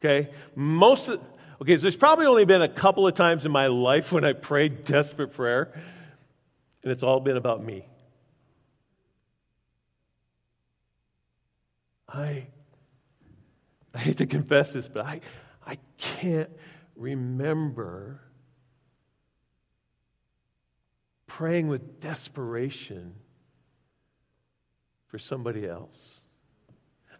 Okay? 0.00 0.30
Most 0.54 1.08
of, 1.08 1.20
Okay, 1.62 1.78
so 1.78 1.82
there's 1.82 1.96
probably 1.96 2.26
only 2.26 2.44
been 2.44 2.62
a 2.62 2.68
couple 2.68 3.06
of 3.06 3.14
times 3.14 3.46
in 3.46 3.52
my 3.52 3.68
life 3.68 4.12
when 4.12 4.24
I 4.24 4.32
prayed 4.32 4.84
desperate 4.84 5.32
prayer, 5.32 5.72
and 6.82 6.92
it's 6.92 7.02
all 7.02 7.20
been 7.20 7.36
about 7.36 7.64
me. 7.64 7.86
I, 12.08 12.48
I 13.94 13.98
hate 13.98 14.16
to 14.18 14.26
confess 14.26 14.72
this, 14.72 14.88
but 14.88 15.06
I, 15.06 15.20
I 15.64 15.78
can't 15.98 16.50
remember 16.96 18.20
praying 21.26 21.68
with 21.68 22.00
desperation 22.00 23.14
for 25.06 25.18
somebody 25.18 25.66
else. 25.66 26.20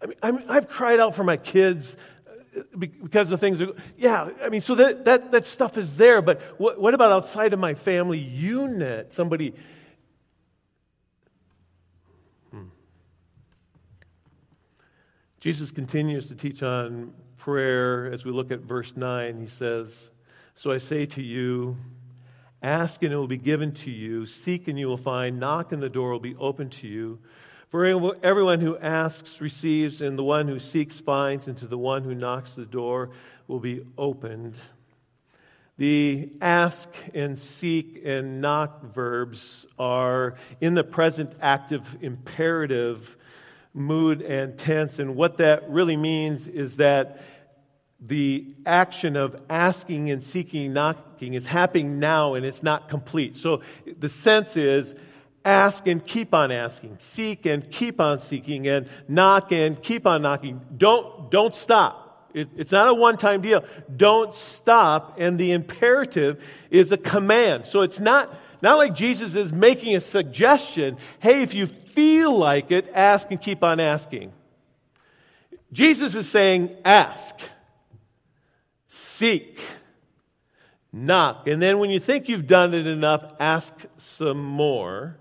I 0.02 0.06
mean, 0.32 0.44
i 0.48 0.54
have 0.54 0.68
cried 0.68 1.00
out 1.00 1.14
for 1.14 1.24
my 1.24 1.36
kids 1.36 1.96
uh, 2.28 2.62
because 2.76 3.32
of 3.32 3.40
things. 3.40 3.62
Yeah, 3.96 4.30
I 4.42 4.48
mean, 4.48 4.60
so 4.60 4.74
that, 4.74 5.04
that, 5.04 5.32
that 5.32 5.46
stuff 5.46 5.78
is 5.78 5.96
there, 5.96 6.20
but 6.20 6.40
what, 6.58 6.80
what 6.80 6.94
about 6.94 7.12
outside 7.12 7.52
of 7.52 7.58
my 7.58 7.74
family 7.74 8.18
unit? 8.18 9.14
Somebody. 9.14 9.54
Jesus 15.44 15.70
continues 15.70 16.28
to 16.28 16.34
teach 16.34 16.62
on 16.62 17.12
prayer 17.36 18.10
as 18.10 18.24
we 18.24 18.32
look 18.32 18.50
at 18.50 18.60
verse 18.60 18.96
9. 18.96 19.38
He 19.38 19.46
says, 19.46 20.08
So 20.54 20.72
I 20.72 20.78
say 20.78 21.04
to 21.04 21.22
you, 21.22 21.76
ask 22.62 23.02
and 23.02 23.12
it 23.12 23.16
will 23.16 23.26
be 23.26 23.36
given 23.36 23.72
to 23.72 23.90
you, 23.90 24.24
seek 24.24 24.68
and 24.68 24.78
you 24.78 24.86
will 24.86 24.96
find, 24.96 25.38
knock 25.38 25.72
and 25.72 25.82
the 25.82 25.90
door 25.90 26.12
will 26.12 26.18
be 26.18 26.34
opened 26.36 26.72
to 26.72 26.88
you. 26.88 27.18
For 27.68 27.84
everyone 28.24 28.60
who 28.60 28.78
asks 28.78 29.42
receives, 29.42 30.00
and 30.00 30.18
the 30.18 30.24
one 30.24 30.48
who 30.48 30.58
seeks 30.58 30.98
finds, 30.98 31.46
and 31.46 31.58
to 31.58 31.66
the 31.66 31.76
one 31.76 32.04
who 32.04 32.14
knocks 32.14 32.54
the 32.54 32.64
door 32.64 33.10
will 33.46 33.60
be 33.60 33.82
opened. 33.98 34.54
The 35.76 36.32
ask 36.40 36.88
and 37.12 37.38
seek 37.38 38.00
and 38.02 38.40
knock 38.40 38.94
verbs 38.94 39.66
are 39.78 40.36
in 40.62 40.72
the 40.72 40.84
present 40.84 41.34
active 41.42 41.98
imperative 42.00 43.14
mood 43.74 44.22
and 44.22 44.56
tense. 44.56 44.98
And 44.98 45.16
what 45.16 45.36
that 45.38 45.68
really 45.68 45.96
means 45.96 46.46
is 46.46 46.76
that 46.76 47.20
the 48.00 48.46
action 48.64 49.16
of 49.16 49.36
asking 49.50 50.10
and 50.10 50.22
seeking, 50.22 50.72
knocking 50.72 51.34
is 51.34 51.44
happening 51.44 51.98
now 51.98 52.34
and 52.34 52.46
it's 52.46 52.62
not 52.62 52.88
complete. 52.88 53.36
So 53.36 53.60
the 53.98 54.08
sense 54.08 54.56
is 54.56 54.94
Ask 55.44 55.86
and 55.86 56.04
keep 56.04 56.32
on 56.32 56.50
asking. 56.50 56.96
Seek 57.00 57.44
and 57.44 57.70
keep 57.70 58.00
on 58.00 58.18
seeking. 58.18 58.66
And 58.66 58.88
knock 59.08 59.52
and 59.52 59.80
keep 59.82 60.06
on 60.06 60.22
knocking. 60.22 60.60
Don't, 60.74 61.30
don't 61.30 61.54
stop. 61.54 62.30
It, 62.32 62.48
it's 62.56 62.72
not 62.72 62.88
a 62.88 62.94
one 62.94 63.18
time 63.18 63.42
deal. 63.42 63.62
Don't 63.94 64.34
stop. 64.34 65.16
And 65.18 65.38
the 65.38 65.52
imperative 65.52 66.42
is 66.70 66.92
a 66.92 66.96
command. 66.96 67.66
So 67.66 67.82
it's 67.82 68.00
not, 68.00 68.34
not 68.62 68.78
like 68.78 68.94
Jesus 68.94 69.34
is 69.34 69.52
making 69.52 69.94
a 69.96 70.00
suggestion. 70.00 70.96
Hey, 71.18 71.42
if 71.42 71.52
you 71.52 71.66
feel 71.94 72.36
like 72.36 72.70
it, 72.70 72.90
ask 72.94 73.30
and 73.30 73.40
keep 73.40 73.62
on 73.62 73.80
asking. 73.80 74.32
Jesus 75.72 76.14
is 76.14 76.28
saying, 76.28 76.70
ask, 76.84 77.36
seek, 78.86 79.58
knock. 80.92 81.46
And 81.46 81.60
then 81.60 81.78
when 81.78 81.90
you 81.90 82.00
think 82.00 82.28
you've 82.28 82.46
done 82.46 82.74
it 82.74 82.86
enough, 82.86 83.32
ask 83.40 83.72
some 83.98 84.38
more. 84.38 85.16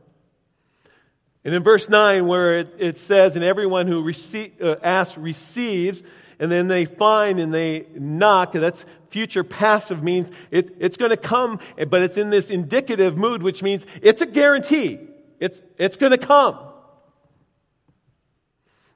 And 1.43 1.53
in 1.53 1.63
verse 1.63 1.89
9, 1.89 2.27
where 2.27 2.59
it, 2.59 2.75
it 2.77 2.99
says, 2.99 3.35
And 3.35 3.43
everyone 3.43 3.87
who 3.87 4.01
receive, 4.01 4.61
uh, 4.61 4.75
asks 4.81 5.17
receives, 5.17 6.01
and 6.39 6.51
then 6.51 6.67
they 6.67 6.85
find 6.85 7.39
and 7.39 7.53
they 7.53 7.85
knock, 7.93 8.53
that's 8.53 8.85
future 9.09 9.43
passive 9.43 10.03
means 10.03 10.31
it, 10.51 10.75
it's 10.79 10.97
going 10.97 11.11
to 11.11 11.17
come, 11.17 11.59
but 11.87 12.01
it's 12.01 12.17
in 12.17 12.29
this 12.29 12.49
indicative 12.49 13.17
mood, 13.17 13.43
which 13.43 13.61
means 13.61 13.85
it's 14.01 14.21
a 14.21 14.25
guarantee. 14.25 14.99
It's, 15.39 15.61
it's 15.77 15.97
going 15.97 16.11
to 16.11 16.17
come. 16.17 16.59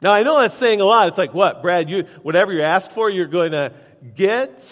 Now, 0.02 0.12
I 0.12 0.24
know 0.24 0.40
that's 0.40 0.58
saying 0.58 0.80
a 0.82 0.86
lot. 0.86 1.08
It's 1.08 1.18
like, 1.18 1.34
what, 1.34 1.62
Brad, 1.62 1.90
you, 1.90 2.04
whatever 2.22 2.54
you 2.54 2.62
ask 2.62 2.92
for, 2.92 3.10
you're 3.10 3.26
going 3.26 3.52
to 3.52 3.74
get? 4.16 4.64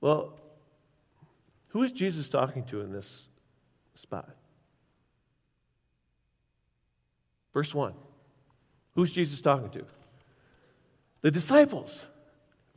Well, 0.00 0.34
who 1.68 1.82
is 1.82 1.92
Jesus 1.92 2.28
talking 2.28 2.64
to 2.66 2.80
in 2.80 2.92
this 2.92 3.28
spot? 3.94 4.30
Verse 7.54 7.74
1. 7.74 7.94
Who's 8.94 9.12
Jesus 9.12 9.40
talking 9.40 9.70
to? 9.70 9.84
The 11.20 11.30
disciples, 11.30 12.04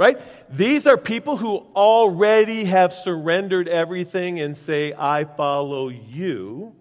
right? 0.01 0.20
These 0.50 0.88
are 0.88 0.98
people 0.98 1.38
who 1.38 1.58
already 1.75 2.65
have 2.65 2.91
surrendered 2.91 3.67
everything 3.67 4.39
and 4.39 4.58
say, 4.58 4.93
I 4.98 5.25
follow 5.25 5.89
you. 5.89 6.74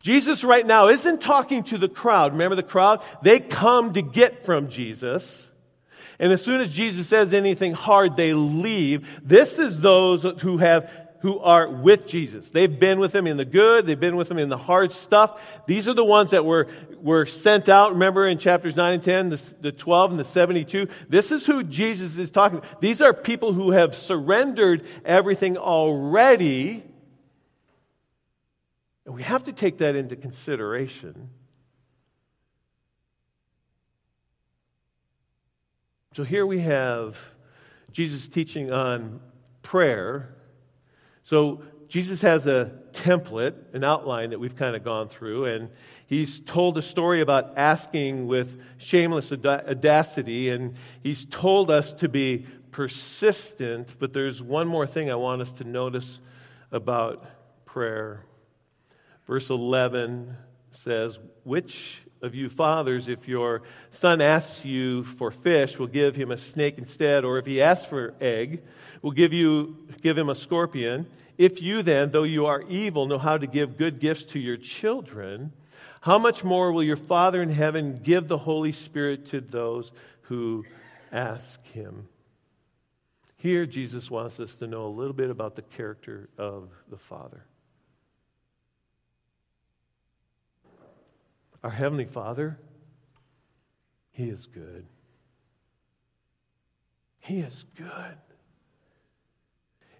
Jesus, 0.00 0.42
right 0.42 0.66
now, 0.66 0.88
isn't 0.88 1.20
talking 1.20 1.62
to 1.64 1.76
the 1.76 1.90
crowd. 1.90 2.32
Remember 2.32 2.56
the 2.56 2.62
crowd? 2.62 3.02
They 3.20 3.38
come 3.38 3.92
to 3.92 4.00
get 4.00 4.46
from 4.46 4.70
Jesus. 4.70 5.46
And 6.18 6.32
as 6.32 6.42
soon 6.42 6.62
as 6.62 6.70
Jesus 6.70 7.06
says 7.06 7.34
anything 7.34 7.74
hard, 7.74 8.16
they 8.16 8.32
leave. 8.32 9.06
This 9.22 9.58
is 9.58 9.78
those 9.78 10.22
who 10.22 10.56
have 10.56 10.90
who 11.20 11.38
are 11.38 11.68
with 11.68 12.06
Jesus. 12.06 12.48
They've 12.48 12.78
been 12.78 12.98
with 12.98 13.14
him 13.14 13.26
in 13.26 13.36
the 13.36 13.44
good, 13.44 13.86
they've 13.86 13.98
been 13.98 14.16
with 14.16 14.30
him 14.30 14.38
in 14.38 14.48
the 14.48 14.56
hard 14.56 14.92
stuff. 14.92 15.40
These 15.66 15.88
are 15.88 15.94
the 15.94 16.04
ones 16.04 16.30
that 16.30 16.44
were, 16.44 16.68
were 17.00 17.26
sent 17.26 17.68
out. 17.68 17.92
Remember 17.92 18.26
in 18.26 18.38
chapters 18.38 18.76
9 18.76 18.94
and 18.94 19.02
10, 19.02 19.30
the, 19.30 19.54
the 19.60 19.72
12 19.72 20.10
and 20.12 20.20
the 20.20 20.24
72? 20.24 20.88
This 21.08 21.32
is 21.32 21.46
who 21.46 21.62
Jesus 21.62 22.16
is 22.16 22.30
talking. 22.30 22.62
These 22.80 23.00
are 23.00 23.12
people 23.12 23.52
who 23.52 23.70
have 23.70 23.94
surrendered 23.94 24.86
everything 25.04 25.56
already. 25.56 26.82
And 29.04 29.14
we 29.14 29.22
have 29.22 29.44
to 29.44 29.52
take 29.52 29.78
that 29.78 29.94
into 29.94 30.16
consideration. 30.16 31.30
So 36.16 36.24
here 36.24 36.46
we 36.46 36.60
have 36.60 37.18
Jesus 37.92 38.26
teaching 38.26 38.72
on 38.72 39.20
prayer. 39.62 40.34
So 41.26 41.62
Jesus 41.88 42.20
has 42.20 42.46
a 42.46 42.70
template, 42.92 43.74
an 43.74 43.82
outline 43.82 44.30
that 44.30 44.38
we've 44.38 44.54
kind 44.54 44.76
of 44.76 44.84
gone 44.84 45.08
through, 45.08 45.46
and 45.46 45.70
he's 46.06 46.38
told 46.38 46.78
a 46.78 46.82
story 46.82 47.20
about 47.20 47.54
asking 47.58 48.28
with 48.28 48.56
shameless 48.78 49.32
audacity, 49.32 50.50
and 50.50 50.76
he's 51.02 51.24
told 51.24 51.68
us 51.68 51.92
to 51.94 52.08
be 52.08 52.46
persistent. 52.70 53.88
But 53.98 54.12
there's 54.12 54.40
one 54.40 54.68
more 54.68 54.86
thing 54.86 55.10
I 55.10 55.16
want 55.16 55.42
us 55.42 55.50
to 55.54 55.64
notice 55.64 56.20
about 56.70 57.26
prayer. 57.64 58.24
Verse 59.26 59.50
11 59.50 60.32
says, 60.76 61.18
Which 61.44 62.00
of 62.22 62.34
you 62.34 62.48
fathers, 62.48 63.08
if 63.08 63.28
your 63.28 63.62
son 63.90 64.20
asks 64.20 64.64
you 64.64 65.04
for 65.04 65.30
fish, 65.30 65.78
will 65.78 65.86
give 65.86 66.16
him 66.16 66.30
a 66.30 66.38
snake 66.38 66.78
instead, 66.78 67.24
or 67.24 67.38
if 67.38 67.46
he 67.46 67.60
asks 67.60 67.86
for 67.86 68.14
egg, 68.20 68.62
will 69.02 69.12
give 69.12 69.32
you 69.32 69.76
give 70.02 70.16
him 70.16 70.28
a 70.28 70.34
scorpion. 70.34 71.06
If 71.38 71.60
you 71.60 71.82
then, 71.82 72.10
though 72.10 72.22
you 72.22 72.46
are 72.46 72.62
evil, 72.62 73.06
know 73.06 73.18
how 73.18 73.36
to 73.36 73.46
give 73.46 73.76
good 73.76 74.00
gifts 74.00 74.24
to 74.24 74.38
your 74.38 74.56
children, 74.56 75.52
how 76.00 76.18
much 76.18 76.44
more 76.44 76.72
will 76.72 76.82
your 76.82 76.96
Father 76.96 77.42
in 77.42 77.50
heaven 77.50 77.96
give 78.02 78.28
the 78.28 78.38
Holy 78.38 78.72
Spirit 78.72 79.26
to 79.26 79.40
those 79.40 79.92
who 80.22 80.64
ask 81.12 81.62
him? 81.66 82.08
Here, 83.38 83.66
Jesus 83.66 84.10
wants 84.10 84.40
us 84.40 84.56
to 84.56 84.66
know 84.66 84.86
a 84.86 84.88
little 84.88 85.12
bit 85.12 85.30
about 85.30 85.56
the 85.56 85.62
character 85.62 86.28
of 86.38 86.70
the 86.88 86.96
Father. 86.96 87.44
Our 91.66 91.72
Heavenly 91.72 92.04
Father, 92.04 92.60
He 94.12 94.28
is 94.28 94.46
good. 94.46 94.86
He 97.18 97.40
is 97.40 97.66
good. 97.74 98.16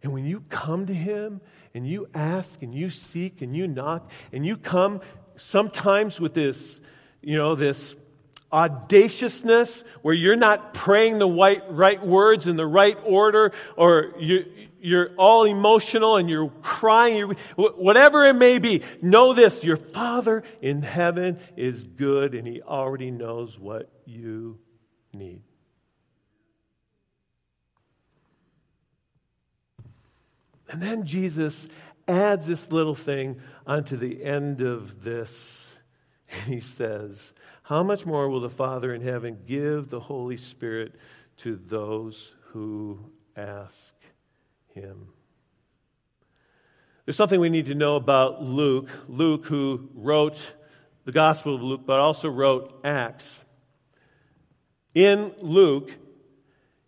And 0.00 0.12
when 0.12 0.24
you 0.26 0.44
come 0.48 0.86
to 0.86 0.94
Him 0.94 1.40
and 1.74 1.84
you 1.84 2.08
ask 2.14 2.62
and 2.62 2.72
you 2.72 2.88
seek 2.88 3.42
and 3.42 3.56
you 3.56 3.66
knock 3.66 4.08
and 4.32 4.46
you 4.46 4.56
come 4.56 5.00
sometimes 5.34 6.20
with 6.20 6.34
this, 6.34 6.78
you 7.20 7.36
know, 7.36 7.56
this 7.56 7.96
audaciousness 8.52 9.82
where 10.02 10.14
you're 10.14 10.36
not 10.36 10.72
praying 10.72 11.18
the 11.18 11.28
right, 11.28 11.64
right 11.68 12.06
words 12.06 12.46
in 12.46 12.54
the 12.54 12.64
right 12.64 12.96
order 13.02 13.50
or 13.76 14.12
you, 14.20 14.44
you're 14.86 15.10
all 15.16 15.42
emotional 15.42 16.14
and 16.14 16.30
you're 16.30 16.48
crying, 16.62 17.16
you're, 17.16 17.34
whatever 17.56 18.24
it 18.24 18.34
may 18.34 18.58
be, 18.58 18.82
know 19.02 19.34
this 19.34 19.64
your 19.64 19.76
Father 19.76 20.44
in 20.62 20.80
heaven 20.80 21.40
is 21.56 21.82
good 21.82 22.36
and 22.36 22.46
He 22.46 22.62
already 22.62 23.10
knows 23.10 23.58
what 23.58 23.90
you 24.04 24.60
need. 25.12 25.42
And 30.70 30.80
then 30.80 31.04
Jesus 31.04 31.66
adds 32.06 32.46
this 32.46 32.70
little 32.70 32.94
thing 32.94 33.40
onto 33.66 33.96
the 33.96 34.22
end 34.22 34.60
of 34.60 35.02
this. 35.02 35.68
He 36.46 36.60
says, 36.60 37.32
How 37.62 37.82
much 37.82 38.06
more 38.06 38.28
will 38.28 38.40
the 38.40 38.48
Father 38.48 38.94
in 38.94 39.00
heaven 39.00 39.38
give 39.46 39.90
the 39.90 40.00
Holy 40.00 40.36
Spirit 40.36 40.94
to 41.38 41.56
those 41.56 42.32
who 42.52 43.10
ask 43.36 43.94
him? 44.76 45.08
There's 47.04 47.16
something 47.16 47.40
we 47.40 47.50
need 47.50 47.66
to 47.66 47.74
know 47.74 47.96
about 47.96 48.42
Luke. 48.42 48.88
Luke, 49.08 49.46
who 49.46 49.88
wrote 49.94 50.38
the 51.04 51.12
Gospel 51.12 51.54
of 51.54 51.62
Luke, 51.62 51.82
but 51.86 51.98
also 51.98 52.28
wrote 52.28 52.80
Acts. 52.84 53.40
In 54.94 55.32
Luke, 55.40 55.92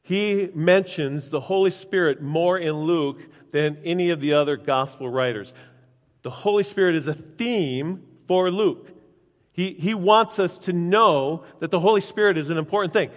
he 0.03 0.51
mentions 0.55 1.31
the 1.31 1.41
Holy 1.41 1.71
Spirit 1.71 2.23
more 2.23 2.59
in 2.59 2.73
Luke 2.73 3.21
than 3.53 3.79
any 3.85 4.11
of 4.11 4.21
the 4.21 4.35
other 4.35 4.57
gospel 4.57 5.09
writers. 5.09 5.53
The 6.23 6.31
Holy 6.31 6.65
Spirit 6.65 6.97
is 6.97 7.07
a 7.07 7.15
theme 7.15 8.03
for 8.27 8.51
Luke. 8.51 8.89
He, 9.53 9.73
he 9.73 9.95
wants 9.95 10.39
us 10.39 10.59
to 10.59 10.73
know 10.73 11.45
that 11.61 11.71
the 11.71 11.81
Holy 11.81 12.01
Spirit 12.01 12.39
is 12.39 12.49
an 12.49 12.59
important 12.59 12.93
thing. 12.93 13.11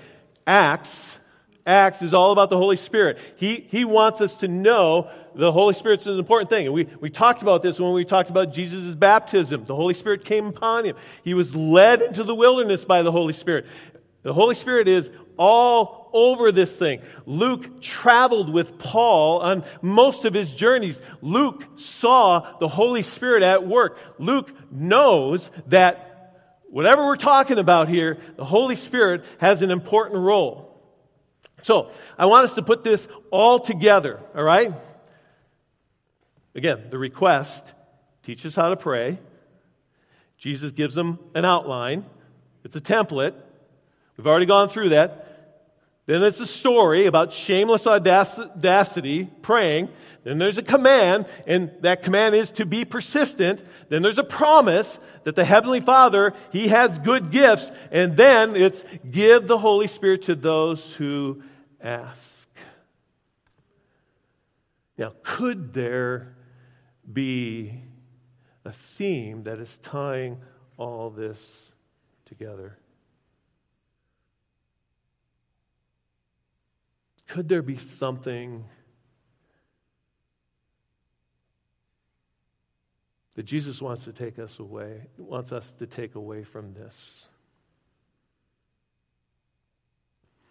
Acts, 0.46 1.18
Acts 1.66 2.02
is 2.02 2.14
all 2.14 2.32
about 2.32 2.50
the 2.50 2.58
Holy 2.58 2.76
Spirit. 2.76 3.20
He, 3.36 3.68
he 3.70 3.86
wants 3.86 4.20
us 4.22 4.36
to 4.38 4.48
know 4.48 5.10
the 5.36 5.52
Holy 5.52 5.74
Spirit's 5.74 6.06
an 6.08 6.18
important 6.18 6.50
thing. 6.50 6.66
And 6.66 6.74
we, 6.74 6.88
we 7.00 7.10
talked 7.10 7.42
about 7.42 7.62
this 7.62 7.80
when 7.80 7.94
we 7.94 8.04
talked 8.04 8.30
about 8.30 8.52
Jesus' 8.52 8.96
baptism. 8.96 9.66
The 9.66 9.76
Holy 9.76 9.94
Spirit 9.94 10.26
came 10.26 10.48
upon 10.48 10.86
him. 10.86 10.96
He 11.24 11.34
was 11.34 11.56
led 11.56 12.02
into 12.02 12.24
the 12.24 12.36
wilderness 12.36 12.84
by 12.84 13.04
the 13.04 13.12
Holy 13.12 13.34
Spirit. 13.34 13.66
The 14.24 14.34
Holy 14.34 14.56
Spirit 14.56 14.88
is 14.88 15.10
all 15.38 16.10
over 16.14 16.52
this 16.52 16.76
thing. 16.76 17.02
Luke 17.26 17.82
traveled 17.82 18.52
with 18.52 18.78
Paul 18.78 19.40
on 19.40 19.64
most 19.82 20.26
of 20.26 20.34
his 20.34 20.54
journeys. 20.54 21.00
Luke 21.22 21.64
saw 21.76 22.58
the 22.60 22.68
Holy 22.68 23.02
Spirit 23.02 23.44
at 23.44 23.66
work. 23.66 23.98
Luke 24.20 24.52
knows 24.72 25.50
that 25.68 26.40
whatever 26.70 27.06
we're 27.06 27.16
talking 27.18 27.60
about 27.60 27.88
here, 27.88 28.18
the 28.36 28.46
Holy 28.46 28.76
Spirit 28.76 29.24
has 29.40 29.62
an 29.62 29.72
important 29.72 30.20
role. 30.20 30.71
So, 31.62 31.92
I 32.18 32.26
want 32.26 32.46
us 32.46 32.56
to 32.56 32.62
put 32.62 32.84
this 32.84 33.08
all 33.30 33.60
together, 33.60 34.20
all 34.36 34.44
right? 34.44 34.74
Again, 36.56 36.88
the 36.90 36.98
request 36.98 37.74
teach 38.24 38.46
us 38.46 38.56
how 38.56 38.70
to 38.70 38.76
pray. 38.76 39.20
Jesus 40.38 40.72
gives 40.72 40.96
them 40.96 41.20
an 41.36 41.46
outline, 41.46 42.06
it's 42.64 42.76
a 42.76 42.82
template. 42.82 43.36
We've 44.18 44.28
already 44.28 44.46
gone 44.46 44.70
through 44.70 44.90
that. 44.90 45.28
Then 46.06 46.20
there's 46.20 46.40
a 46.40 46.46
story 46.46 47.06
about 47.06 47.32
shameless 47.32 47.88
audacity, 47.88 49.30
praying. 49.42 49.90
Then 50.24 50.38
there's 50.38 50.58
a 50.58 50.64
command, 50.64 51.26
and 51.48 51.72
that 51.82 52.04
command 52.04 52.36
is 52.36 52.52
to 52.52 52.66
be 52.66 52.86
persistent. 52.86 53.64
Then 53.90 54.02
there's 54.02 54.18
a 54.18 54.24
promise 54.24 55.00
that 55.24 55.36
the 55.36 55.46
Heavenly 55.46 55.80
Father, 55.80 56.34
He 56.52 56.68
has 56.68 57.00
good 57.00 57.32
gifts. 57.32 57.72
And 57.92 58.18
then 58.18 58.56
it's 58.56 58.84
give 59.10 59.48
the 59.48 59.58
Holy 59.58 59.88
Spirit 59.88 60.24
to 60.24 60.36
those 60.36 60.94
who 60.94 61.44
ask. 61.82 62.48
Now, 64.98 65.14
could 65.24 65.74
there 65.74 66.36
be 67.12 67.82
a 68.64 68.72
theme 68.72 69.44
that 69.44 69.60
is 69.60 69.78
tying 69.80 70.38
all 70.78 71.10
this 71.10 71.72
together? 72.26 72.78
Could 77.28 77.48
there 77.48 77.62
be 77.62 77.78
something 77.78 78.66
that 83.36 83.44
Jesus 83.44 83.82
wants 83.82 84.04
to 84.04 84.12
take 84.12 84.38
us 84.38 84.60
away, 84.60 85.08
wants 85.18 85.52
us 85.52 85.72
to 85.80 85.88
take 85.88 86.16
away 86.16 86.44
from 86.44 86.74
this? 86.74 87.28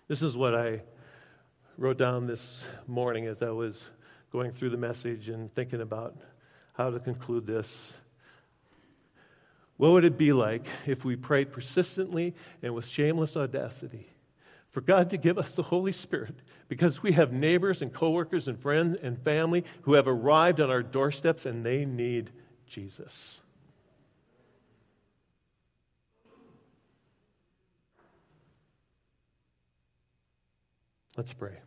This 0.09 0.23
is 0.23 0.37
what 0.37 0.55
I 0.55 0.81
wrote 1.81 1.97
down 1.97 2.27
this 2.27 2.63
morning 2.87 3.27
as 3.27 3.41
I 3.41 3.49
was 3.49 3.83
going 4.31 4.53
through 4.53 4.69
the 4.69 4.77
message 4.77 5.31
and 5.31 5.53
thinking 5.55 5.81
about 5.81 6.15
how 6.75 6.91
to 6.91 7.01
conclude 7.01 7.47
this. 7.47 7.95
What 9.79 9.93
would 9.93 10.05
it 10.05 10.19
be 10.19 10.35
like 10.35 10.67
if 10.87 11.07
we 11.07 11.17
prayed 11.17 11.53
persistently 11.53 12.35
and 12.63 12.75
with 12.75 12.87
shameless 12.87 13.37
audacity? 13.37 14.07
for 14.71 14.81
God 14.81 15.11
to 15.11 15.17
give 15.17 15.37
us 15.37 15.57
the 15.57 15.65
Holy 15.65 15.91
Spirit 15.91 16.37
because 16.69 17.03
we 17.03 17.11
have 17.13 17.33
neighbors 17.33 17.83
and 17.83 17.93
coworkers 17.93 18.47
and 18.47 18.57
friends 18.57 18.97
and 19.03 19.21
family 19.25 19.65
who 19.83 19.95
have 19.95 20.07
arrived 20.07 20.61
on 20.61 20.71
our 20.71 20.83
doorsteps 20.83 21.45
and 21.45 21.67
they 21.67 21.85
need 21.85 22.31
Jesus. 22.69 23.41
Let's 31.17 31.33
pray. 31.33 31.59